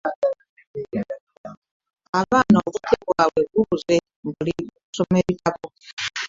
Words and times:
Abaana 2.19 2.57
obudde 2.67 2.93
bw'abwe 3.03 3.41
babuzze 3.51 3.95
mu 4.23 4.31
kusoma 4.35 5.17
ebitabo 5.23 5.65